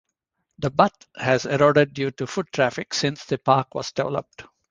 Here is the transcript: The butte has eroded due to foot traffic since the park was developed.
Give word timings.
The 0.57 0.71
butte 0.71 1.05
has 1.15 1.45
eroded 1.45 1.93
due 1.93 2.09
to 2.09 2.25
foot 2.25 2.51
traffic 2.51 2.95
since 2.95 3.23
the 3.25 3.37
park 3.37 3.75
was 3.75 3.91
developed. 3.91 4.45